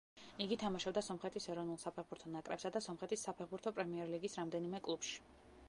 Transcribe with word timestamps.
იგი 0.43 0.55
თამაშობდა 0.61 1.03
სომხეთის 1.07 1.45
ეროვნულ 1.55 1.77
საფეხბურთო 1.83 2.33
ნაკრებსა 2.37 2.71
და 2.79 2.83
სომხეთის 2.87 3.27
საფეხბურთო 3.29 3.77
პრემიერლიგის 3.77 4.39
რამდენიმე 4.43 4.81
კლუბში. 4.89 5.21